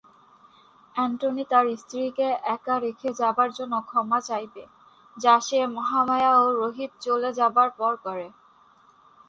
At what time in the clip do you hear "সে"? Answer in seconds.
5.47-5.59